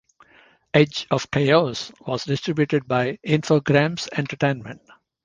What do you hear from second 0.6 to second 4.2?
"Edge of Chaos" was distributed by Infogrames